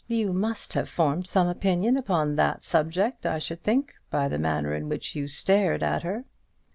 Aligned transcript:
You 0.07 0.33
must 0.33 0.73
have 0.73 0.89
formed 0.89 1.27
some 1.27 1.47
opinion 1.47 1.95
upon 1.95 2.35
that 2.35 2.63
subject, 2.63 3.23
I 3.27 3.37
should 3.37 3.61
think, 3.61 3.93
by 4.09 4.29
the 4.29 4.39
manner 4.39 4.73
in 4.73 4.89
which 4.89 5.15
you 5.15 5.27
stared 5.27 5.83
at 5.83 6.01
her." 6.01 6.25